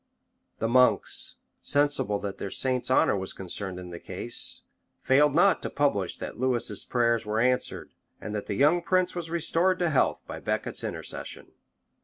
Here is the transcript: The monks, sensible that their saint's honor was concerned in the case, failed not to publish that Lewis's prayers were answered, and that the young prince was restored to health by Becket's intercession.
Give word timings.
The 0.57 0.67
monks, 0.67 1.35
sensible 1.61 2.17
that 2.21 2.39
their 2.39 2.49
saint's 2.49 2.89
honor 2.89 3.15
was 3.15 3.33
concerned 3.33 3.77
in 3.79 3.91
the 3.91 3.99
case, 3.99 4.61
failed 5.03 5.35
not 5.35 5.61
to 5.61 5.69
publish 5.69 6.17
that 6.17 6.39
Lewis's 6.39 6.83
prayers 6.83 7.23
were 7.23 7.39
answered, 7.39 7.91
and 8.19 8.33
that 8.33 8.47
the 8.47 8.55
young 8.55 8.81
prince 8.81 9.13
was 9.13 9.29
restored 9.29 9.77
to 9.77 9.91
health 9.91 10.23
by 10.25 10.39
Becket's 10.39 10.83
intercession. 10.83 11.51